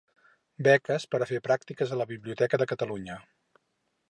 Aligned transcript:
Beques 0.67 1.05
per 1.11 1.21
fer 1.33 1.41
pràctiques 1.49 1.93
a 1.97 2.01
la 2.01 2.09
Biblioteca 2.15 2.61
de 2.63 2.71
Catalunya. 2.73 3.21